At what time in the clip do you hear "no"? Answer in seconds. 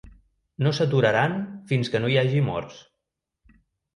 0.67-0.71, 2.03-2.09